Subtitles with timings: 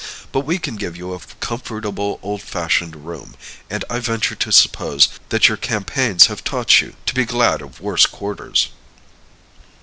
[0.31, 3.35] But we can give you a comfortable old fashioned room,
[3.69, 7.79] and I venture to suppose that your campaigns have taught you to be glad of
[7.79, 8.69] worse quarters."